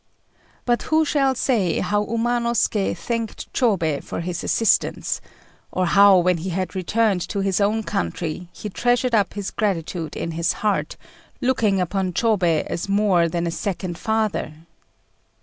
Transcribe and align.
But 0.65 0.81
who 0.89 1.05
shall 1.05 1.35
say 1.35 1.77
how 1.77 2.03
Umanosuké 2.03 2.97
thanked 2.97 3.53
Chôbei 3.53 4.03
for 4.03 4.21
his 4.21 4.43
assistance; 4.43 5.21
or 5.71 5.85
how, 5.85 6.17
when 6.17 6.37
he 6.37 6.49
had 6.49 6.73
returned 6.73 7.21
to 7.29 7.41
his 7.41 7.61
own 7.61 7.83
country, 7.83 8.49
he 8.51 8.67
treasured 8.67 9.13
up 9.13 9.35
his 9.35 9.51
gratitude 9.51 10.15
in 10.15 10.31
his 10.31 10.53
heart, 10.65 10.97
looking 11.39 11.79
upon 11.79 12.13
Chôbei 12.13 12.65
as 12.65 12.89
more 12.89 13.29
than 13.29 13.45
a 13.45 13.51
second 13.51 13.95
father? 13.99 14.53